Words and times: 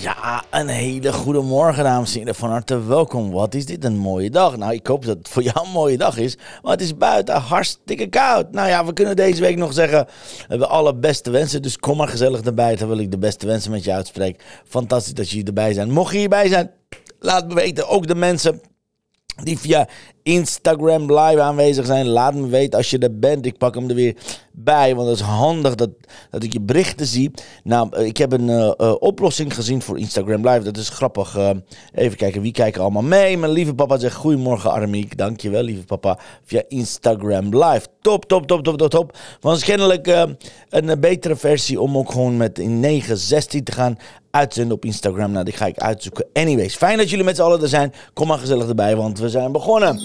Ja, 0.00 0.44
een 0.50 0.68
hele 0.68 1.12
goede 1.12 1.40
morgen, 1.40 1.84
dames 1.84 2.12
en 2.12 2.18
heren. 2.18 2.34
Van 2.34 2.50
harte 2.50 2.84
welkom. 2.86 3.30
Wat 3.30 3.54
is 3.54 3.66
dit 3.66 3.84
een 3.84 3.96
mooie 3.96 4.30
dag? 4.30 4.56
Nou, 4.56 4.72
ik 4.72 4.86
hoop 4.86 5.04
dat 5.04 5.18
het 5.18 5.28
voor 5.28 5.42
jou 5.42 5.66
een 5.66 5.72
mooie 5.72 5.98
dag 5.98 6.16
is. 6.16 6.36
Maar 6.62 6.72
het 6.72 6.80
is 6.80 6.96
buiten 6.96 7.34
hartstikke 7.34 8.06
koud. 8.06 8.52
Nou 8.52 8.68
ja, 8.68 8.84
we 8.84 8.92
kunnen 8.92 9.16
deze 9.16 9.40
week 9.40 9.56
nog 9.56 9.72
zeggen: 9.72 10.04
we 10.06 10.44
hebben 10.48 10.68
alle 10.68 10.94
beste 10.94 11.30
wensen. 11.30 11.62
Dus 11.62 11.78
kom 11.78 11.96
maar 11.96 12.08
gezellig 12.08 12.40
erbij, 12.40 12.76
terwijl 12.76 13.00
ik 13.00 13.10
de 13.10 13.18
beste 13.18 13.46
wensen 13.46 13.70
met 13.70 13.84
je 13.84 13.92
uitspreek. 13.92 14.44
Fantastisch 14.64 15.14
dat 15.14 15.30
jullie 15.30 15.46
erbij 15.46 15.72
zijn. 15.72 15.90
Mocht 15.90 16.12
je 16.12 16.18
hierbij 16.18 16.48
zijn, 16.48 16.70
laat 17.18 17.48
me 17.48 17.54
weten. 17.54 17.88
Ook 17.88 18.06
de 18.06 18.14
mensen 18.14 18.60
die 19.34 19.58
via 19.58 19.88
Instagram 20.22 21.02
live 21.02 21.40
aanwezig 21.40 21.86
zijn. 21.86 22.06
Laat 22.06 22.34
me 22.34 22.46
weten 22.46 22.78
als 22.78 22.90
je 22.90 22.98
er 22.98 23.18
bent. 23.18 23.46
Ik 23.46 23.58
pak 23.58 23.74
hem 23.74 23.88
er 23.88 23.94
weer 23.94 24.16
bij, 24.52 24.94
want 24.94 25.08
het 25.08 25.18
is 25.18 25.24
handig 25.24 25.74
dat, 25.74 25.90
dat 26.30 26.42
ik 26.42 26.52
je 26.52 26.60
berichten 26.60 27.06
zie. 27.06 27.30
Nou, 27.64 27.88
eh, 27.96 28.06
ik 28.06 28.16
heb 28.16 28.32
een 28.32 28.48
uh, 28.48 28.72
uh, 28.78 28.94
oplossing 28.98 29.54
gezien 29.54 29.82
voor 29.82 29.98
Instagram 29.98 30.48
live. 30.48 30.62
Dat 30.62 30.76
is 30.76 30.88
grappig. 30.88 31.36
Even 31.94 32.16
kijken, 32.16 32.42
wie 32.42 32.52
kijken 32.52 32.82
allemaal 32.82 33.02
mee? 33.02 33.38
Mijn 33.38 33.52
lieve 33.52 33.74
papa 33.74 33.98
zegt 33.98 34.14
goedemorgen 34.14 34.70
Armiek. 34.70 35.16
Dankjewel, 35.16 35.62
lieve 35.62 35.84
papa. 35.84 36.18
Via 36.44 36.62
Instagram 36.68 37.44
live. 37.44 37.86
Top, 38.00 38.24
top, 38.24 38.46
top, 38.46 38.62
top, 38.62 38.78
top, 38.78 38.90
top. 38.90 39.16
Want 39.40 39.64
kennelijk 39.64 40.26
een 40.68 41.00
betere 41.00 41.36
versie 41.36 41.80
om 41.80 41.96
ook 41.96 42.12
gewoon 42.12 42.36
met 42.36 42.58
in 42.58 42.80
9, 42.80 43.16
16 43.16 43.64
te 43.64 43.72
gaan 43.72 43.98
uitzenden 44.30 44.76
op 44.76 44.84
Instagram. 44.84 45.32
Nou, 45.32 45.44
die 45.44 45.54
ga 45.54 45.66
ik 45.66 45.78
uitzoeken. 45.78 46.26
Anyways, 46.32 46.76
fijn 46.76 46.98
dat 46.98 47.10
jullie 47.10 47.24
met 47.24 47.36
z'n 47.36 47.42
allen 47.42 47.62
er 47.62 47.68
zijn. 47.68 47.92
Kom 48.12 48.26
maar 48.26 48.38
gezellig 48.38 48.68
erbij, 48.68 48.96
want 48.96 49.18
we 49.18 49.28
zijn 49.28 49.52
begonnen. 49.52 50.00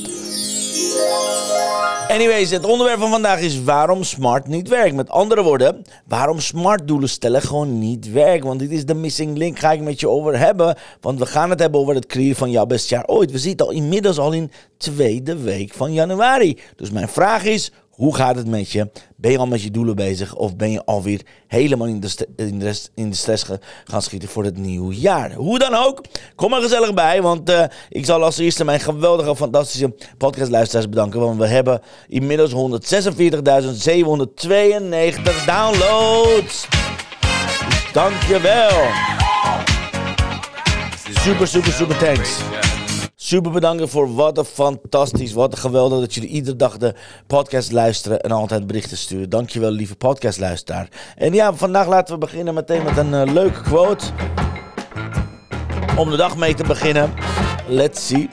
Anyways, 2.08 2.50
het 2.50 2.66
onderwerp 2.66 3.00
van 3.00 3.09
vandaag 3.09 3.40
is 3.40 3.64
waarom 3.64 4.04
smart 4.04 4.48
niet 4.48 4.67
werkt. 4.67 4.95
Met 4.95 5.09
andere 5.09 5.44
woorden, 5.44 5.82
waarom 6.08 6.40
smart 6.40 6.88
doelen 6.88 7.09
stellen 7.09 7.42
gewoon 7.42 7.80
niet 7.80 8.12
werkt. 8.12 8.44
Want 8.44 8.59
dit 8.59 8.72
is 8.72 8.86
de 8.86 8.94
missing 8.94 9.38
link, 9.38 9.59
ga 9.59 9.72
ik 9.72 9.82
met 9.82 10.00
je 10.00 10.09
over 10.09 10.39
hebben. 10.39 10.78
Want 11.02 11.20
we 11.20 11.26
gaan 11.26 11.50
het 11.50 11.60
hebben 11.60 11.80
over 11.80 11.95
het 11.95 12.06
creëren 12.06 12.36
van 12.36 12.52
jouw 12.52 12.66
best 12.66 12.89
jaar 12.89 13.06
ooit. 13.06 13.32
We 13.32 13.38
zitten 13.38 13.66
al 13.66 13.72
inmiddels 13.72 14.17
al 14.17 14.32
in 14.32 14.52
tweede 14.78 15.38
week 15.38 15.73
van 15.73 15.94
januari. 15.94 16.60
Dus 16.76 16.92
mijn 16.92 17.08
vraag 17.08 17.44
is, 17.44 17.72
hoe 17.96 18.16
gaat 18.16 18.36
het 18.36 18.48
met 18.48 18.72
je? 18.72 18.90
Ben 19.16 19.32
je 19.32 19.38
al 19.38 19.48
met 19.48 19.62
je 19.62 19.72
doelen 19.72 19.96
bezig? 19.96 20.36
Of 20.36 20.56
ben 20.56 20.72
je 20.72 20.86
alweer 20.86 21.22
helemaal 21.48 21.88
in 21.88 22.00
de, 22.00 22.28
in 22.36 22.60
de, 22.60 22.80
in 22.96 23.10
de 23.10 23.16
stress 23.16 23.46
gaan 23.84 24.02
schieten 24.02 24.30
voor 24.30 24.44
het 24.44 24.58
nieuwe 24.58 24.96
jaar? 24.96 25.34
Hoe 25.34 25.60
dan 25.60 25.74
ook, 25.74 26.02
kom 26.36 26.54
er 26.54 26.62
gezellig 26.62 26.94
bij. 26.94 27.22
Want 27.22 27.50
uh, 27.50 27.64
ik 27.90 28.06
zal 28.06 28.23
als 28.23 28.38
eerste 28.38 28.66
mijn 28.66 28.80
geweldige, 28.80 29.36
fantastische 29.36 29.96
podcastluisteraars 30.18 30.90
bedanken. 30.90 31.20
Want 31.20 31.38
we 31.40 31.48
hebben 31.48 31.82
inmiddels 32.08 32.52
146.792 32.52 32.58
downloads. 35.46 36.68
Dankjewel. 37.94 38.88
Super, 41.20 41.48
super, 41.48 41.72
super 41.72 41.98
thanks. 41.98 42.55
Super 43.25 43.52
bedanken 43.52 43.89
voor 43.89 44.15
wat 44.15 44.37
een 44.37 44.45
fantastisch, 44.45 45.33
wat 45.33 45.52
een 45.52 45.58
geweldig 45.58 45.99
dat 45.99 46.13
jullie 46.13 46.30
iedere 46.30 46.55
dag 46.55 46.77
de 46.77 46.93
podcast 47.27 47.71
luisteren 47.71 48.21
en 48.21 48.31
altijd 48.31 48.67
berichten 48.67 48.97
sturen. 48.97 49.30
Dankjewel 49.30 49.71
lieve 49.71 49.95
podcastluisteraar. 49.95 50.89
En 51.15 51.33
ja, 51.33 51.53
vandaag 51.53 51.87
laten 51.87 52.13
we 52.13 52.19
beginnen 52.19 52.53
meteen 52.53 52.83
met 52.83 52.97
een 52.97 53.13
uh, 53.13 53.33
leuke 53.33 53.61
quote. 53.61 54.05
Om 55.97 56.09
de 56.09 56.17
dag 56.17 56.37
mee 56.37 56.53
te 56.53 56.63
beginnen. 56.63 57.13
Let's 57.67 58.08
see. 58.08 58.30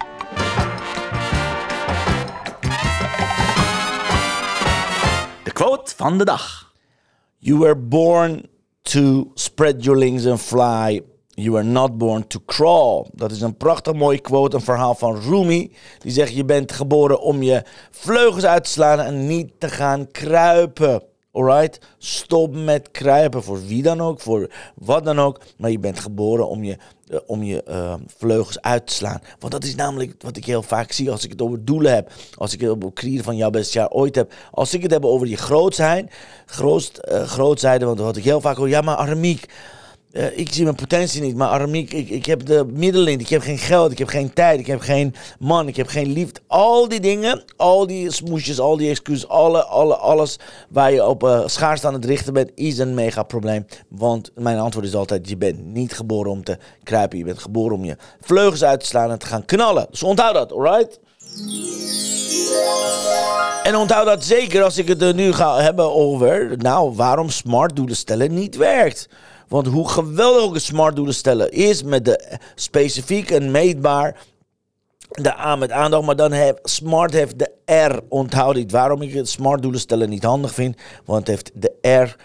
De 5.44 5.52
quote 5.52 5.92
van 5.96 6.18
de 6.18 6.24
dag. 6.24 6.72
You 7.38 7.58
were 7.58 7.76
born 7.76 8.46
to 8.82 9.30
spread 9.34 9.84
your 9.84 9.98
wings 9.98 10.26
and 10.26 10.40
fly 10.40 11.02
You 11.34 11.56
are 11.56 11.64
not 11.64 11.98
born 11.98 12.26
to 12.26 12.40
crawl. 12.46 13.06
Dat 13.12 13.30
is 13.30 13.40
een 13.40 13.56
prachtig 13.56 13.94
mooie 13.94 14.20
quote, 14.20 14.56
een 14.56 14.62
verhaal 14.62 14.94
van 14.94 15.20
Rumi. 15.20 15.72
Die 15.98 16.12
zegt: 16.12 16.34
Je 16.34 16.44
bent 16.44 16.72
geboren 16.72 17.20
om 17.20 17.42
je 17.42 17.62
vleugels 17.90 18.44
uit 18.44 18.64
te 18.64 18.70
slaan 18.70 19.00
en 19.00 19.26
niet 19.26 19.50
te 19.58 19.68
gaan 19.68 20.10
kruipen. 20.10 21.02
Alright? 21.32 21.78
Stop 21.98 22.54
met 22.54 22.90
kruipen. 22.90 23.42
Voor 23.42 23.66
wie 23.66 23.82
dan 23.82 24.00
ook, 24.00 24.20
voor 24.20 24.50
wat 24.74 25.04
dan 25.04 25.18
ook. 25.18 25.40
Maar 25.56 25.70
je 25.70 25.78
bent 25.78 26.00
geboren 26.00 26.48
om 26.48 26.64
je, 26.64 26.76
uh, 27.08 27.18
om 27.26 27.42
je 27.42 27.64
uh, 27.68 27.94
vleugels 28.16 28.60
uit 28.60 28.86
te 28.86 28.94
slaan. 28.94 29.20
Want 29.38 29.52
dat 29.52 29.64
is 29.64 29.74
namelijk 29.74 30.14
wat 30.18 30.36
ik 30.36 30.44
heel 30.44 30.62
vaak 30.62 30.92
zie 30.92 31.10
als 31.10 31.24
ik 31.24 31.30
het 31.30 31.42
over 31.42 31.64
doelen 31.64 31.94
heb. 31.94 32.12
Als 32.34 32.52
ik 32.52 32.60
het 32.60 32.70
over 32.70 32.92
creëren 32.92 33.24
van 33.24 33.36
jouw 33.36 33.50
beste 33.50 33.78
jaar 33.78 33.90
ooit 33.90 34.14
heb. 34.14 34.32
Als 34.50 34.74
ik 34.74 34.82
het 34.82 34.90
heb 34.90 35.04
over 35.04 35.26
je 35.26 35.36
groot 35.36 35.74
zijn. 35.74 36.10
Groot, 36.46 37.00
uh, 37.12 37.22
groot 37.22 37.60
zijn, 37.60 37.84
want 37.84 37.98
wat 37.98 38.16
ik 38.16 38.24
heel 38.24 38.40
vaak 38.40 38.56
hoor. 38.56 38.68
Ja, 38.68 38.80
maar 38.80 38.96
Aramiek. 38.96 39.46
Uh, 40.12 40.38
ik 40.38 40.52
zie 40.52 40.64
mijn 40.64 40.76
potentie 40.76 41.22
niet, 41.22 41.36
maar 41.36 41.48
Aramiek, 41.48 41.92
ik, 41.92 42.10
ik 42.10 42.26
heb 42.26 42.46
de 42.46 42.64
middelen 42.72 43.20
Ik 43.20 43.28
heb 43.28 43.42
geen 43.42 43.58
geld, 43.58 43.92
ik 43.92 43.98
heb 43.98 44.08
geen 44.08 44.32
tijd, 44.32 44.60
ik 44.60 44.66
heb 44.66 44.80
geen 44.80 45.14
man, 45.38 45.68
ik 45.68 45.76
heb 45.76 45.86
geen 45.86 46.12
liefde. 46.12 46.40
Al 46.46 46.88
die 46.88 47.00
dingen, 47.00 47.44
al 47.56 47.86
die 47.86 48.10
smoesjes, 48.10 48.60
al 48.60 48.76
die 48.76 48.90
excuses, 48.90 49.28
alle, 49.28 49.64
alle, 49.64 49.96
alles 49.96 50.38
waar 50.68 50.92
je 50.92 51.06
op 51.06 51.22
uh, 51.22 51.46
schaarste 51.46 51.86
aan 51.86 51.92
het 51.92 52.04
richten 52.04 52.32
bent, 52.32 52.50
is 52.54 52.78
een 52.78 52.94
mega 52.94 53.22
probleem. 53.22 53.66
Want 53.88 54.30
mijn 54.34 54.58
antwoord 54.58 54.86
is 54.86 54.94
altijd, 54.94 55.28
je 55.28 55.36
bent 55.36 55.64
niet 55.64 55.92
geboren 55.92 56.30
om 56.30 56.44
te 56.44 56.58
kruipen. 56.82 57.18
Je 57.18 57.24
bent 57.24 57.38
geboren 57.38 57.76
om 57.76 57.84
je 57.84 57.96
vleugels 58.20 58.64
uit 58.64 58.80
te 58.80 58.86
slaan 58.86 59.10
en 59.10 59.18
te 59.18 59.26
gaan 59.26 59.44
knallen. 59.44 59.86
Dus 59.90 60.02
onthoud 60.02 60.34
dat, 60.34 60.52
alright? 60.52 61.00
En 63.62 63.76
onthoud 63.76 64.06
dat 64.06 64.24
zeker 64.24 64.62
als 64.62 64.78
ik 64.78 64.88
het 64.88 65.02
er 65.02 65.14
nu 65.14 65.32
ga 65.32 65.60
hebben 65.60 65.94
over, 65.94 66.54
nou, 66.56 66.94
waarom 66.94 67.30
smart 67.30 67.76
doelen 67.76 67.96
stellen 67.96 68.34
niet 68.34 68.56
werkt. 68.56 69.08
Want 69.48 69.66
hoe 69.66 69.88
geweldig 69.88 70.42
ook 70.42 70.58
smart 70.58 70.96
doelen 70.96 71.14
stellen 71.14 71.50
is 71.50 71.82
met 71.82 72.04
de 72.04 72.38
specifiek 72.54 73.30
en 73.30 73.50
meetbaar 73.50 74.16
de 75.08 75.38
A 75.38 75.56
met 75.56 75.70
aandacht, 75.70 76.04
maar 76.04 76.16
dan 76.16 76.32
heeft 76.32 76.58
smart 76.62 77.12
heeft 77.12 77.38
de 77.38 77.50
R. 77.88 78.00
Onthoud 78.08 78.54
dit. 78.54 78.70
Waarom 78.70 79.02
ik 79.02 79.12
het 79.12 79.28
smart 79.28 79.62
doelen 79.62 79.80
stellen 79.80 80.08
niet 80.08 80.24
handig 80.24 80.54
vind, 80.54 80.76
want 81.04 81.18
het 81.18 81.28
heeft 81.28 81.50
de 81.54 81.88
R, 81.88 82.16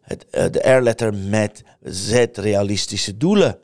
het, 0.00 0.26
uh, 0.30 0.44
de 0.50 0.70
R-letter 0.70 1.14
met 1.14 1.62
Z 1.82 2.24
realistische 2.32 3.16
doelen. 3.16 3.58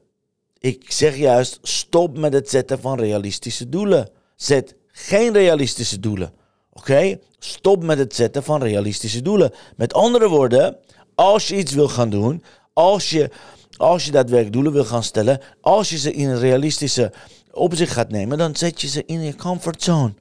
Ik 0.58 0.92
zeg 0.92 1.16
juist, 1.16 1.58
stop 1.62 2.18
met 2.18 2.32
het 2.32 2.50
zetten 2.50 2.80
van 2.80 2.98
realistische 2.98 3.68
doelen. 3.68 4.10
Zet 4.36 4.74
geen 5.06 5.32
realistische 5.32 6.00
doelen. 6.00 6.32
Oké? 6.72 7.18
Stop 7.38 7.82
met 7.82 7.98
het 7.98 8.14
zetten 8.14 8.42
van 8.42 8.62
realistische 8.62 9.22
doelen. 9.22 9.52
Met 9.76 9.94
andere 9.94 10.28
woorden, 10.28 10.76
als 11.14 11.48
je 11.48 11.56
iets 11.56 11.72
wil 11.72 11.88
gaan 11.88 12.10
doen, 12.10 12.42
als 12.72 13.10
je, 13.10 13.30
als 13.76 14.04
je 14.04 14.10
daadwerkelijk 14.10 14.54
doelen 14.54 14.72
wil 14.72 14.84
gaan 14.84 15.02
stellen, 15.02 15.40
als 15.60 15.90
je 15.90 15.98
ze 15.98 16.12
in 16.12 16.28
een 16.28 16.38
realistische 16.38 17.12
opzicht 17.52 17.92
gaat 17.92 18.10
nemen, 18.10 18.38
dan 18.38 18.56
zet 18.56 18.80
je 18.80 18.88
ze 18.88 19.02
in 19.06 19.20
je 19.20 19.34
comfortzone. 19.34 20.14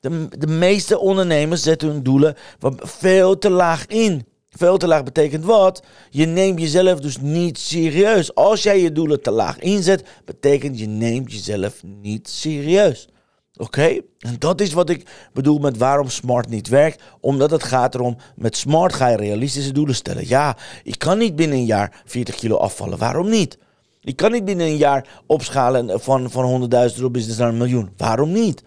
De, 0.00 0.28
de 0.38 0.46
meeste 0.46 0.98
ondernemers 0.98 1.62
zetten 1.62 1.88
hun 1.88 2.02
doelen 2.02 2.36
veel 2.78 3.38
te 3.38 3.50
laag 3.50 3.86
in. 3.86 4.26
Veel 4.50 4.76
te 4.76 4.86
laag 4.86 5.02
betekent 5.02 5.44
wat? 5.44 5.82
Je 6.10 6.26
neemt 6.26 6.60
jezelf 6.60 7.00
dus 7.00 7.18
niet 7.20 7.58
serieus. 7.58 8.34
Als 8.34 8.62
jij 8.62 8.80
je 8.80 8.92
doelen 8.92 9.22
te 9.22 9.30
laag 9.30 9.58
inzet, 9.58 10.04
betekent 10.24 10.78
je 10.78 10.86
neemt 10.86 11.32
jezelf 11.32 11.82
niet 11.82 12.28
serieus. 12.28 13.08
Oké? 13.56 14.00
En 14.18 14.36
dat 14.38 14.60
is 14.60 14.72
wat 14.72 14.90
ik 14.90 15.28
bedoel 15.32 15.58
met 15.58 15.76
waarom 15.76 16.08
smart 16.08 16.48
niet 16.48 16.68
werkt. 16.68 17.02
Omdat 17.20 17.50
het 17.50 17.62
gaat 17.62 17.94
erom, 17.94 18.16
met 18.36 18.56
smart 18.56 18.92
ga 18.92 19.08
je 19.08 19.16
realistische 19.16 19.72
doelen 19.72 19.94
stellen. 19.94 20.28
Ja, 20.28 20.56
ik 20.82 20.98
kan 20.98 21.18
niet 21.18 21.36
binnen 21.36 21.58
een 21.58 21.64
jaar 21.64 22.02
40 22.04 22.34
kilo 22.34 22.56
afvallen. 22.56 22.98
Waarom 22.98 23.28
niet? 23.28 23.58
Ik 24.00 24.16
kan 24.16 24.32
niet 24.32 24.44
binnen 24.44 24.66
een 24.66 24.76
jaar 24.76 25.22
opschalen 25.26 26.00
van, 26.00 26.30
van 26.30 26.62
100.000 26.62 26.68
euro 26.70 27.10
business 27.10 27.38
naar 27.38 27.48
een 27.48 27.56
miljoen. 27.56 27.90
Waarom 27.96 28.32
niet? 28.32 28.62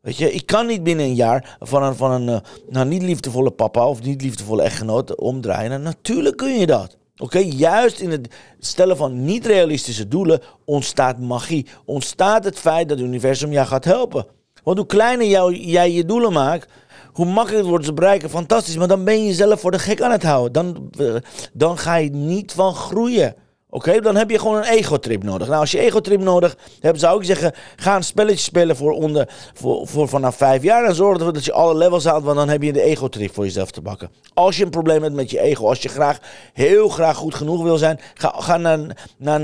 Weet 0.00 0.16
je, 0.16 0.32
ik 0.32 0.46
kan 0.46 0.66
niet 0.66 0.82
binnen 0.82 1.04
een 1.04 1.14
jaar 1.14 1.56
van 1.60 1.82
een, 1.82 1.94
van 1.96 2.10
een 2.10 2.42
nou, 2.68 2.86
niet 2.86 3.02
liefdevolle 3.02 3.50
papa 3.50 3.86
of 3.86 4.02
niet 4.02 4.22
liefdevolle 4.22 4.62
echtgenoot 4.62 5.16
omdraaien. 5.16 5.82
natuurlijk 5.82 6.36
kun 6.36 6.58
je 6.58 6.66
dat. 6.66 6.96
Oké, 7.18 7.38
juist 7.38 8.00
in 8.00 8.10
het 8.10 8.34
stellen 8.58 8.96
van 8.96 9.24
niet 9.24 9.46
realistische 9.46 10.08
doelen 10.08 10.40
ontstaat 10.64 11.18
magie. 11.18 11.66
Ontstaat 11.84 12.44
het 12.44 12.58
feit 12.58 12.88
dat 12.88 12.98
het 12.98 13.06
universum 13.06 13.52
jou 13.52 13.66
gaat 13.66 13.84
helpen. 13.84 14.26
Want 14.62 14.78
hoe 14.78 14.86
kleiner 14.86 15.26
jij 15.56 15.92
je 15.92 16.04
doelen 16.04 16.32
maakt, 16.32 16.70
hoe 17.12 17.26
makkelijker 17.26 17.58
het 17.58 17.68
wordt 17.68 17.84
te 17.84 17.92
bereiken, 17.92 18.30
fantastisch. 18.30 18.76
Maar 18.76 18.88
dan 18.88 19.04
ben 19.04 19.18
je 19.18 19.26
jezelf 19.26 19.60
voor 19.60 19.70
de 19.70 19.78
gek 19.78 20.00
aan 20.00 20.10
het 20.10 20.22
houden. 20.22 20.52
Dan, 20.52 20.90
eh, 20.98 21.14
dan 21.52 21.78
ga 21.78 21.94
je 21.94 22.10
niet 22.10 22.52
van 22.52 22.74
groeien. 22.74 23.34
Oké, 23.76 24.00
dan 24.00 24.16
heb 24.16 24.30
je 24.30 24.38
gewoon 24.38 24.56
een 24.56 24.64
ego-trip 24.64 25.22
nodig. 25.22 25.48
Nou, 25.48 25.60
als 25.60 25.70
je 25.70 25.78
ego-trip 25.78 26.20
nodig 26.20 26.56
hebt, 26.80 27.00
zou 27.00 27.18
ik 27.18 27.26
zeggen: 27.26 27.52
ga 27.76 27.96
een 27.96 28.02
spelletje 28.02 28.38
spelen 28.38 28.76
voor, 28.76 28.92
onder, 28.92 29.28
voor, 29.54 29.86
voor 29.86 30.08
vanaf 30.08 30.36
vijf 30.36 30.62
jaar. 30.62 30.84
En 30.84 30.94
zorg 30.94 31.18
ervoor 31.18 31.32
dat 31.32 31.44
je 31.44 31.52
alle 31.52 31.76
levels 31.76 32.04
haalt, 32.04 32.24
want 32.24 32.36
dan 32.36 32.48
heb 32.48 32.62
je 32.62 32.72
de 32.72 32.82
ego-trip 32.82 33.34
voor 33.34 33.44
jezelf 33.44 33.70
te 33.70 33.80
bakken. 33.80 34.10
Als 34.34 34.56
je 34.56 34.64
een 34.64 34.70
probleem 34.70 35.02
hebt 35.02 35.14
met 35.14 35.30
je 35.30 35.40
ego, 35.40 35.68
als 35.68 35.82
je 35.82 35.88
graag, 35.88 36.18
heel 36.52 36.88
graag 36.88 37.16
goed 37.16 37.34
genoeg 37.34 37.62
wil 37.62 37.76
zijn, 37.76 38.00
ga, 38.14 38.34
ga 38.36 38.56
naar, 38.56 38.78
naar, 39.16 39.40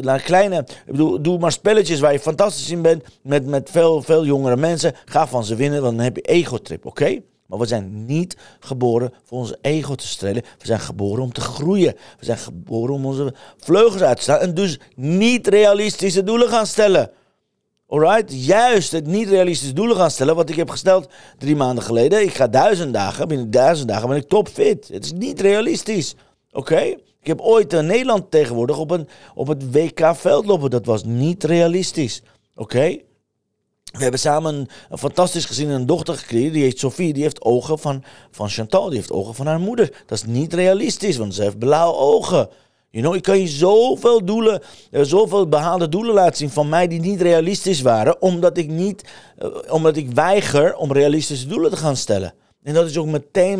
naar, 0.00 0.20
kleine. 0.20 0.66
Ik 0.86 0.96
doe 1.24 1.38
maar 1.38 1.52
spelletjes 1.52 2.00
waar 2.00 2.12
je 2.12 2.20
fantastisch 2.20 2.70
in 2.70 2.82
bent. 2.82 3.04
Met, 3.22 3.46
met 3.46 3.70
veel, 3.70 4.02
veel 4.02 4.24
jongere 4.24 4.56
mensen. 4.56 4.94
Ga 5.04 5.26
van 5.26 5.44
ze 5.44 5.54
winnen, 5.54 5.82
want 5.82 5.96
dan 5.96 6.04
heb 6.04 6.16
je 6.16 6.22
ego-trip. 6.22 6.86
Oké? 6.86 7.20
Maar 7.46 7.58
we 7.58 7.66
zijn 7.66 8.04
niet 8.04 8.36
geboren 8.60 9.12
voor 9.24 9.38
onze 9.38 9.58
ego 9.60 9.94
te 9.94 10.06
strelen. 10.06 10.42
We 10.58 10.66
zijn 10.66 10.80
geboren 10.80 11.22
om 11.22 11.32
te 11.32 11.40
groeien. 11.40 11.94
We 12.18 12.24
zijn 12.24 12.38
geboren 12.38 12.94
om 12.94 13.06
onze 13.06 13.34
vleugels 13.56 14.02
uit 14.02 14.16
te 14.16 14.22
staan. 14.22 14.38
En 14.38 14.54
dus 14.54 14.78
niet 14.96 15.46
realistische 15.46 16.22
doelen 16.22 16.48
gaan 16.48 16.66
stellen. 16.66 17.10
Alright? 17.88 18.44
Juist 18.44 18.92
het 18.92 19.06
niet 19.06 19.28
realistische 19.28 19.74
doelen 19.74 19.96
gaan 19.96 20.10
stellen. 20.10 20.34
Wat 20.34 20.50
ik 20.50 20.56
heb 20.56 20.70
gesteld 20.70 21.08
drie 21.38 21.56
maanden 21.56 21.84
geleden. 21.84 22.22
Ik 22.22 22.34
ga 22.34 22.48
duizend 22.48 22.94
dagen. 22.94 23.28
Binnen 23.28 23.50
duizend 23.50 23.88
dagen 23.88 24.08
ben 24.08 24.16
ik 24.16 24.28
topfit. 24.28 24.88
Het 24.88 25.04
is 25.04 25.12
niet 25.12 25.40
realistisch. 25.40 26.14
Oké? 26.52 26.80
Ik 27.20 27.30
heb 27.30 27.40
ooit 27.40 27.72
in 27.72 27.86
Nederland 27.86 28.30
tegenwoordig 28.30 28.78
op, 28.78 28.90
een, 28.90 29.08
op 29.34 29.46
het 29.46 29.72
WK 29.72 30.16
veldlopen. 30.16 30.70
Dat 30.70 30.86
was 30.86 31.04
niet 31.04 31.44
realistisch. 31.44 32.22
Oké? 32.54 32.98
We 33.94 34.02
hebben 34.02 34.20
samen 34.20 34.68
een, 34.90 34.98
fantastisch 34.98 35.44
gezin 35.44 35.68
en 35.68 35.74
een 35.74 35.86
dochter 35.86 36.14
gekregen. 36.14 36.52
Die 36.52 36.62
heet 36.62 36.78
Sophie. 36.78 37.12
Die 37.12 37.22
heeft 37.22 37.44
ogen 37.44 37.78
van, 37.78 38.04
van 38.30 38.48
Chantal. 38.48 38.88
Die 38.88 38.98
heeft 38.98 39.12
ogen 39.12 39.34
van 39.34 39.46
haar 39.46 39.60
moeder. 39.60 39.92
Dat 40.06 40.18
is 40.18 40.24
niet 40.24 40.54
realistisch, 40.54 41.16
want 41.16 41.34
ze 41.34 41.42
heeft 41.42 41.58
blauwe 41.58 41.96
ogen. 41.96 42.48
You 42.90 43.06
know, 43.06 43.14
ik 43.16 43.22
kan 43.22 43.38
je 43.38 43.48
zoveel 43.48 44.24
doelen, 44.24 44.62
eh, 44.90 45.02
zoveel 45.02 45.48
behaalde 45.48 45.88
doelen 45.88 46.14
laten 46.14 46.36
zien 46.36 46.50
van 46.50 46.68
mij 46.68 46.88
die 46.88 47.00
niet 47.00 47.20
realistisch 47.20 47.80
waren. 47.80 48.22
Omdat 48.22 48.56
ik, 48.56 48.68
niet, 48.68 49.04
eh, 49.38 49.48
omdat 49.68 49.96
ik 49.96 50.10
weiger 50.10 50.76
om 50.76 50.92
realistische 50.92 51.46
doelen 51.46 51.70
te 51.70 51.76
gaan 51.76 51.96
stellen. 51.96 52.34
En 52.64 52.74
dat 52.74 52.86
is 52.86 52.98
ook 52.98 53.06
meteen 53.06 53.58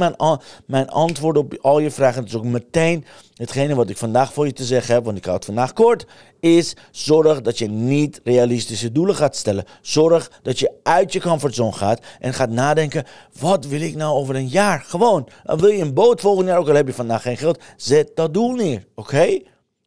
mijn, 0.66 0.88
antwoord 0.88 1.36
op 1.36 1.58
al 1.60 1.78
je 1.78 1.90
vragen. 1.90 2.20
Het 2.20 2.28
is 2.28 2.36
ook 2.36 2.44
meteen 2.44 3.04
hetgene 3.34 3.74
wat 3.74 3.90
ik 3.90 3.96
vandaag 3.96 4.32
voor 4.32 4.46
je 4.46 4.52
te 4.52 4.64
zeggen 4.64 4.94
heb, 4.94 5.04
want 5.04 5.16
ik 5.16 5.24
houd 5.24 5.36
het 5.36 5.44
vandaag 5.44 5.72
kort. 5.72 6.06
Is 6.40 6.76
zorg 6.90 7.40
dat 7.40 7.58
je 7.58 7.68
niet 7.68 8.20
realistische 8.24 8.92
doelen 8.92 9.14
gaat 9.14 9.36
stellen. 9.36 9.64
Zorg 9.80 10.30
dat 10.42 10.58
je 10.58 10.72
uit 10.82 11.12
je 11.12 11.20
comfortzone 11.20 11.72
gaat 11.72 12.00
en 12.20 12.34
gaat 12.34 12.50
nadenken: 12.50 13.04
wat 13.38 13.66
wil 13.66 13.80
ik 13.80 13.94
nou 13.94 14.14
over 14.14 14.34
een 14.34 14.48
jaar? 14.48 14.84
Gewoon. 14.86 15.28
wil 15.42 15.68
je 15.68 15.82
een 15.82 15.94
boot 15.94 16.20
volgend 16.20 16.48
jaar, 16.48 16.58
ook 16.58 16.68
al 16.68 16.74
heb 16.74 16.86
je 16.86 16.94
vandaag 16.94 17.22
geen 17.22 17.36
geld, 17.36 17.62
zet 17.76 18.10
dat 18.14 18.34
doel 18.34 18.54
neer. 18.54 18.86
Oké? 18.94 19.38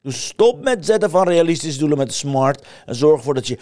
Dus 0.02 0.26
stop 0.26 0.64
met 0.64 0.86
zetten 0.86 1.10
van 1.10 1.28
realistische 1.28 1.80
doelen 1.80 1.98
met 1.98 2.14
smart. 2.14 2.66
En 2.86 2.96
zorg 2.96 3.18
ervoor 3.18 3.34
dat 3.34 3.48
je 3.48 3.58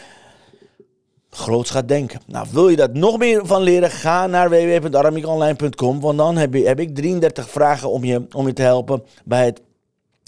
groots 1.35 1.69
gaat 1.69 1.87
denken. 1.87 2.19
Nou, 2.27 2.47
wil 2.51 2.69
je 2.69 2.75
dat 2.75 2.93
nog 2.93 3.17
meer 3.17 3.45
van 3.45 3.61
leren? 3.61 3.91
Ga 3.91 4.27
naar 4.27 4.49
www.aramiekonline.com, 4.49 5.99
want 5.99 6.17
dan 6.17 6.37
heb, 6.37 6.53
je, 6.53 6.67
heb 6.67 6.79
ik 6.79 6.95
33 6.95 7.49
vragen 7.49 7.89
om 7.89 8.03
je, 8.03 8.25
om 8.31 8.47
je 8.47 8.53
te 8.53 8.61
helpen 8.61 9.03
bij 9.25 9.45
het 9.45 9.61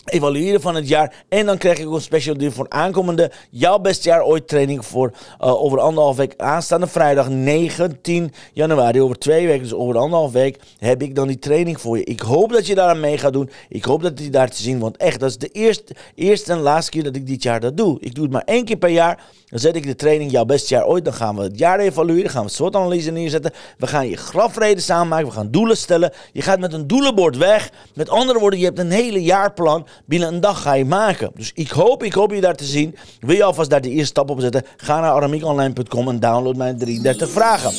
evalueren 0.10 0.62
van 0.62 0.76
het 0.76 0.88
jaar. 0.88 1.26
En 1.30 1.46
dan 1.46 1.58
krijg 1.58 1.80
ik 1.80 1.92
een 1.92 2.02
special 2.02 2.38
deal 2.38 2.52
voor 2.52 2.66
aankomende 2.70 3.32
jouw 3.50 3.80
beste 3.80 4.10
jaar 4.10 4.24
ooit 4.24 4.48
training 4.48 4.86
voor 4.86 5.12
uh, 5.42 5.64
over 5.64 5.80
anderhalf 5.80 6.16
week. 6.16 6.34
Aanstaande 6.38 6.88
vrijdag 6.88 7.30
19 7.30 8.34
januari, 8.54 9.02
over 9.02 9.18
twee 9.18 9.48
weken, 9.48 9.64
dus 9.64 9.74
over 9.74 9.98
anderhalf 9.98 10.32
week, 10.32 10.60
heb 10.80 11.02
ik 11.02 11.16
dan 11.16 11.28
die 11.28 11.40
training 11.40 11.82
voor 11.82 11.98
je. 11.98 12.04
Ik 12.04 12.20
hoop 12.20 12.52
dat 12.52 12.68
je 12.68 12.76
daar 12.76 12.90
aan 12.90 13.00
mee 13.00 13.18
gaat 13.18 13.34
doen. 13.34 13.50
Ik 13.70 13.84
hoop 13.84 14.02
dat 14.02 14.20
je 14.20 14.30
daar 14.30 14.50
te 14.50 14.62
zien, 14.62 14.80
want 14.80 14.98
echt, 14.98 15.20
dat 15.20 15.30
is 15.30 15.38
de 15.38 15.48
eerste, 15.48 15.96
eerste 16.16 16.52
en 16.52 16.60
laatste 16.60 16.92
keer 16.92 17.04
dat 17.04 17.16
ik 17.16 17.28
dit 17.28 17.44
jaar 17.44 17.60
dat 17.60 17.78
doe. 17.78 17.98
Ik 18.00 18.16
doe 18.16 18.24
het 18.24 18.34
maar 18.34 18.44
één 18.46 18.66
keer 18.66 18.78
per 18.78 18.90
jaar. 18.90 19.24
Dan 19.50 19.60
zet 19.60 19.76
ik 19.76 19.84
de 19.84 19.96
training 19.96 20.32
jouw 20.32 20.46
beste 20.46 20.74
jaar 20.74 20.86
ooit. 20.86 21.06
Dan 21.06 21.14
gaan 21.14 21.36
we 21.36 21.44
het 21.44 21.60
jaar 21.60 21.80
evalueren. 21.80 22.32
gaan 22.32 22.46
we 22.46 22.52
SWOT-analyse 22.52 23.12
neerzetten. 23.12 23.52
We 23.78 23.88
gaan 23.88 24.08
je 24.10 24.18
grafreden 24.18 24.84
samenmaken. 24.84 25.28
We 25.28 25.34
gaan 25.34 25.52
doelen 25.52 25.78
stellen. 25.78 26.12
Je 26.32 26.42
gaat 26.42 26.60
met 26.60 26.74
een 26.74 26.88
doelenbord 26.88 27.38
weg. 27.38 27.72
Met 27.94 28.10
andere 28.10 28.40
woorden, 28.40 28.60
je 28.60 28.66
hebt 28.66 28.80
een 28.80 28.92
hele 28.92 29.24
jaarplan. 29.24 29.88
Binnen 30.06 30.34
een 30.34 30.42
dag 30.42 30.62
ga 30.62 30.74
je 30.74 30.86
maken. 30.86 31.32
Dus 31.36 31.52
ik 31.54 31.70
hoop, 31.70 32.04
ik 32.04 32.14
hoop 32.14 32.32
je 32.32 32.42
daar 32.42 32.56
te 32.56 32.64
zien. 32.64 32.96
Wil 33.20 33.36
je 33.36 33.44
alvast 33.44 33.70
daar 33.70 33.82
de 33.82 33.90
eerste 33.90 34.06
stap 34.06 34.30
op 34.30 34.40
zetten? 34.40 34.64
Ga 34.78 35.00
naar 35.00 35.12
aramiekonline.com 35.12 36.08
en 36.10 36.20
download 36.20 36.56
mijn 36.56 36.78
33 36.78 37.30
vragen. 37.30 37.72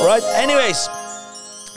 Alright, 0.00 0.34
anyways. 0.42 0.88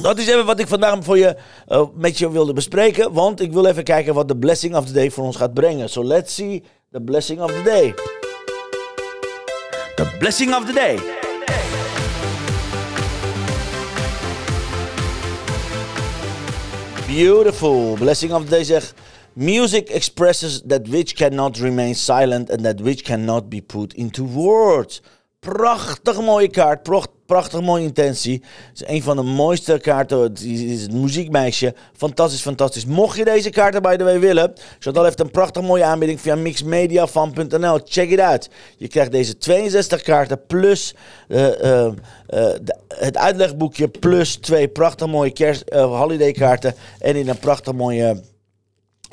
Dat 0.02 0.18
is 0.18 0.28
even 0.28 0.46
wat 0.46 0.60
ik 0.60 0.68
vandaag 0.68 0.98
voor 1.02 1.18
je, 1.18 1.36
uh, 1.70 1.84
met 1.94 2.18
je 2.18 2.32
wilde 2.32 2.54
bespreken. 2.54 3.14
Want 3.14 3.42
ik 3.42 3.52
wil 3.52 3.66
even 3.66 3.84
kijken 3.84 4.14
wat 4.14 4.28
de 4.28 4.38
blessing 4.38 4.76
of 4.76 4.86
the 4.86 4.94
day 4.94 5.12
voor 5.12 5.24
ons 5.24 5.36
gaat 5.36 5.54
brengen. 5.54 5.90
So 5.90 6.04
let's 6.04 6.34
see 6.34 6.64
the 6.92 7.02
blessing 7.02 7.42
of 7.42 7.52
the 7.52 7.62
day. 7.64 7.94
The 9.96 10.16
blessing 10.20 10.56
of 10.56 10.66
the 10.66 10.74
day. 10.74 11.00
Beautiful. 17.08 17.94
Blessing 17.94 18.34
of 18.34 18.44
the 18.44 18.50
day 18.50 18.64
zegt... 18.64 18.94
Music 19.42 19.90
expresses 19.90 20.62
that 20.68 20.88
which 20.90 21.16
cannot 21.16 21.58
remain 21.60 21.96
silent 21.96 22.50
and 22.50 22.64
that 22.66 22.82
which 22.82 23.04
cannot 23.04 23.50
be 23.50 23.62
put 23.62 23.94
into 23.94 24.26
words. 24.26 25.02
Prachtig 25.40 26.20
mooie 26.22 26.50
kaart, 26.50 26.84
prachtig 27.26 27.62
mooie 27.62 27.84
intentie. 27.84 28.44
Het 28.70 28.82
is 28.82 28.88
een 28.88 29.04
van 29.04 29.16
de 29.16 29.22
mooiste 29.22 29.78
kaarten. 29.82 30.20
Het 30.20 30.42
is 30.42 30.82
het 30.82 30.94
muziekmeisje. 30.94 31.74
Fantastisch, 31.94 32.42
fantastisch. 32.42 32.86
Mocht 32.86 33.18
je 33.18 33.24
deze 33.24 33.50
kaarten 33.50 33.82
bij 33.82 33.98
de 33.98 34.04
way 34.04 34.20
willen, 34.20 34.54
Chantal 34.80 35.04
heeft 35.04 35.20
een 35.20 35.32
prachtig 35.32 35.62
mooie 35.64 35.84
aanbieding 35.84 36.22
via 36.22 36.36
mixmediafan.nl. 36.36 37.80
Check 37.84 38.10
it 38.10 38.20
out. 38.20 38.50
Je 38.78 38.88
krijgt 38.88 39.12
deze 39.12 39.38
62 39.38 40.02
kaarten 40.02 40.46
plus 40.48 40.96
uh, 41.28 41.48
uh, 41.62 41.86
uh, 42.30 42.50
het 42.88 43.18
uitlegboekje 43.18 43.88
plus 43.88 44.36
twee 44.36 44.68
prachtig 44.68 45.08
mooie 45.08 45.32
kerst, 45.32 45.64
holiday 45.74 46.32
kaarten. 46.32 46.76
En 47.00 47.16
in 47.16 47.30
een 47.30 47.40
prachtig 47.40 47.74
mooie 47.74 48.22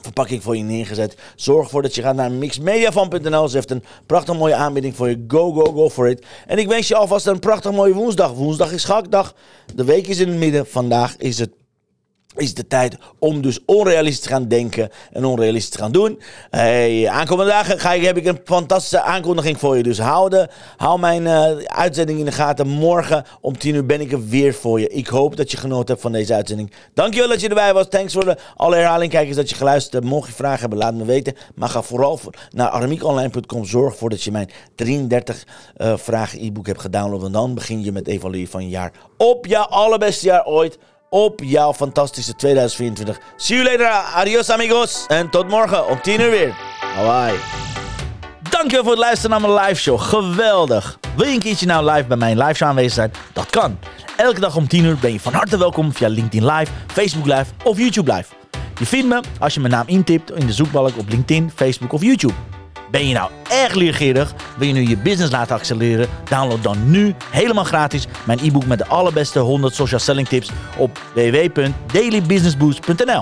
verpakking 0.06 0.43
voor 0.43 0.56
je 0.56 0.62
neergezet. 0.62 1.17
Zorg 1.37 1.64
ervoor 1.64 1.82
dat 1.82 1.94
je 1.94 2.03
gaat 2.03 2.14
naar 2.14 2.31
mixmediafan.nl. 2.31 3.49
Ze 3.49 3.56
heeft 3.56 3.70
een 3.70 3.85
prachtig 4.06 4.37
mooie 4.37 4.55
aanbieding 4.55 4.97
voor 4.97 5.08
je. 5.08 5.25
Go, 5.29 5.53
go, 5.53 5.73
go 5.73 5.91
for 5.91 6.08
it. 6.08 6.26
En 6.47 6.58
ik 6.58 6.69
wens 6.69 6.88
je 6.88 6.97
alvast 6.97 7.26
een 7.26 7.38
prachtig 7.38 7.73
mooie 7.73 7.94
woensdag. 7.94 8.32
Woensdag 8.32 8.73
is 8.73 8.82
schakdag. 8.82 9.35
De 9.75 9.85
week 9.85 10.06
is 10.06 10.19
in 10.19 10.28
het 10.28 10.38
midden. 10.38 10.66
Vandaag 10.66 11.16
is 11.16 11.38
het 11.38 11.50
is 12.37 12.55
de 12.55 12.66
tijd 12.66 12.97
om 13.19 13.43
dus 13.43 13.59
onrealistisch 13.66 14.23
te 14.23 14.28
gaan 14.28 14.49
denken 14.49 14.90
en 15.12 15.25
onrealistisch 15.25 15.71
te 15.71 15.78
gaan 15.78 15.93
doen. 15.93 16.21
Hey, 16.50 17.09
aankomende 17.09 17.50
dagen 17.50 17.81
ga 17.81 17.93
ik, 17.93 18.05
heb 18.05 18.16
ik 18.16 18.26
een 18.26 18.40
fantastische 18.45 19.02
aankondiging 19.02 19.59
voor 19.59 19.76
je. 19.76 19.83
Dus 19.83 19.99
hou, 19.99 20.31
de, 20.31 20.49
hou 20.76 20.99
mijn 20.99 21.23
uh, 21.23 21.57
uitzending 21.66 22.19
in 22.19 22.25
de 22.25 22.33
gaten. 22.33 22.69
Morgen 22.69 23.25
om 23.40 23.59
10 23.59 23.75
uur 23.75 23.87
ben 23.87 24.00
ik 24.00 24.12
er 24.12 24.28
weer 24.28 24.55
voor 24.55 24.81
je. 24.81 24.88
Ik 24.88 25.07
hoop 25.07 25.37
dat 25.37 25.50
je 25.50 25.57
genoten 25.57 25.88
hebt 25.88 26.00
van 26.00 26.12
deze 26.12 26.35
uitzending. 26.35 26.73
Dankjewel 26.95 27.28
dat 27.28 27.40
je 27.40 27.49
erbij 27.49 27.75
was. 27.75 27.88
Thanks 27.88 28.12
voor 28.12 28.25
de 28.25 28.37
alle 28.57 28.76
herhalingkijkers 28.76 29.37
dat 29.37 29.49
je 29.50 29.55
geluisterd 29.55 29.93
hebt. 29.93 30.05
Mocht 30.07 30.28
je 30.28 30.35
vragen 30.35 30.61
hebben, 30.61 30.78
laat 30.78 30.95
me 30.95 31.05
weten. 31.05 31.35
Maar 31.55 31.69
ga 31.69 31.83
vooral 31.83 32.16
voor, 32.16 32.35
naar 32.50 32.69
aramiekonline.com. 32.69 33.64
Zorg 33.64 33.93
ervoor 33.93 34.11
dat 34.11 34.23
je 34.23 34.31
mijn 34.31 34.50
33 34.75 35.47
uh, 35.76 35.93
eh, 35.93 35.99
vragen 35.99 36.45
e-book 36.45 36.66
hebt 36.66 36.81
gedownload. 36.81 37.25
En 37.25 37.33
dan 37.33 37.55
begin 37.55 37.85
je 37.85 37.93
met 37.93 38.09
evalueren 38.09 38.50
van 38.50 38.62
je 38.62 38.69
jaar 38.69 38.93
op 39.16 39.47
jouw 39.47 39.64
allerbeste 39.64 40.26
jaar 40.26 40.45
ooit 40.45 40.78
op 41.16 41.40
jouw 41.44 41.75
fantastische 41.75 42.37
2024. 42.37 43.18
See 43.37 43.56
you 43.56 43.70
later. 43.70 43.90
Adios 44.14 44.50
amigos. 44.50 45.04
En 45.06 45.30
tot 45.30 45.49
morgen 45.49 45.88
om 45.88 46.00
10 46.00 46.20
uur 46.20 46.30
weer. 46.30 46.54
Bye 46.96 47.35
Dankjewel 48.50 48.82
voor 48.82 48.92
het 48.92 49.00
luisteren 49.00 49.30
naar 49.30 49.50
mijn 49.50 49.66
live 49.66 49.80
show. 49.80 50.00
Geweldig. 50.00 50.99
Wil 51.16 51.26
je 51.26 51.32
een 51.32 51.38
keertje 51.38 51.66
nou 51.66 51.90
live 51.90 52.06
bij 52.06 52.16
mijn 52.16 52.38
live 52.38 52.54
show 52.54 52.68
aanwezig 52.68 52.92
zijn? 52.92 53.12
Dat 53.32 53.50
kan. 53.50 53.78
Elke 54.16 54.40
dag 54.40 54.56
om 54.56 54.68
10 54.68 54.85
uur 54.85 54.96
ben 55.00 55.12
je 55.12 55.20
van 55.20 55.32
harte 55.32 55.58
welkom 55.58 55.92
via 55.92 56.08
LinkedIn 56.08 56.46
Live, 56.46 56.73
Facebook 56.87 57.26
Live 57.26 57.46
of 57.64 57.78
YouTube 57.78 58.14
Live. 58.14 58.35
Je 58.78 58.87
vindt 58.87 59.08
me 59.08 59.20
als 59.38 59.54
je 59.54 59.61
mijn 59.61 59.73
naam 59.73 59.87
intipt 59.87 60.30
in 60.30 60.46
de 60.46 60.52
zoekbalk 60.52 60.99
op 60.99 61.08
LinkedIn, 61.08 61.52
Facebook 61.54 61.92
of 61.92 62.02
YouTube. 62.02 62.35
Ben 62.90 63.09
je 63.09 63.14
nou 63.14 63.31
erg 63.50 63.75
leergierig? 63.75 64.35
Wil 64.57 64.66
je 64.66 64.73
nu 64.73 64.88
je 64.88 64.97
business 64.97 65.33
laten 65.33 65.57
accelereren? 65.57 66.09
Download 66.28 66.62
dan 66.62 66.90
nu 66.90 67.14
helemaal 67.31 67.64
gratis 67.64 68.07
mijn 68.25 68.38
e-book 68.43 68.66
met 68.66 68.78
de 68.78 68.87
allerbeste 68.87 69.38
100 69.38 69.75
social 69.75 70.00
selling 70.00 70.28
tips 70.28 70.50
op 70.76 71.00
www.dailybusinessboost.nl. 71.14 73.14